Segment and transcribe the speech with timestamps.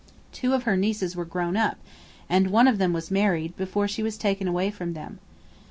[0.31, 1.77] Two of her nieces were grown up,
[2.27, 5.19] and one of them was married, before she was taken away from them.